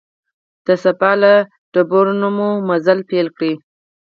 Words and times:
د 0.65 0.67
صفا 0.83 1.11
له 1.21 1.33
تیږو 1.71 2.01
نه 2.21 2.29
مو 2.35 2.49
مزل 2.69 2.99
پیل 3.09 3.27
کړ. 3.37 3.49